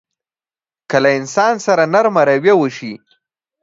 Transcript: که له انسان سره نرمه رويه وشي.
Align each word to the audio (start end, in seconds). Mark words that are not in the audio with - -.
که 0.89 0.97
له 1.03 1.09
انسان 1.19 1.53
سره 1.65 1.83
نرمه 1.93 2.23
رويه 2.29 2.55
وشي. 2.57 2.93